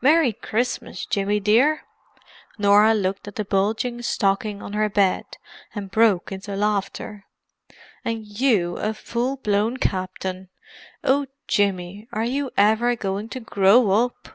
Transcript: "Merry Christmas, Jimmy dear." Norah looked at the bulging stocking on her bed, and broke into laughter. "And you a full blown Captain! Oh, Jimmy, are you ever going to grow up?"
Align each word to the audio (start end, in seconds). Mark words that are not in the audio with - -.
"Merry 0.00 0.32
Christmas, 0.32 1.04
Jimmy 1.04 1.40
dear." 1.40 1.80
Norah 2.56 2.94
looked 2.94 3.26
at 3.26 3.34
the 3.34 3.44
bulging 3.44 4.00
stocking 4.00 4.62
on 4.62 4.74
her 4.74 4.88
bed, 4.88 5.24
and 5.74 5.90
broke 5.90 6.30
into 6.30 6.54
laughter. 6.54 7.26
"And 8.04 8.24
you 8.24 8.76
a 8.76 8.94
full 8.94 9.38
blown 9.38 9.78
Captain! 9.78 10.50
Oh, 11.02 11.26
Jimmy, 11.48 12.06
are 12.12 12.22
you 12.24 12.52
ever 12.56 12.94
going 12.94 13.28
to 13.30 13.40
grow 13.40 13.90
up?" 13.90 14.28